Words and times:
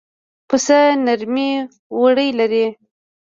پسه 0.49 0.79
نرمې 1.05 1.51
وړۍ 1.99 2.29
لري. 2.39 2.65